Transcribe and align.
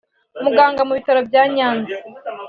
umuganga 0.39 0.81
mu 0.87 0.93
bitaro 0.97 1.19
bya 1.29 1.43
Nyanza 1.55 1.93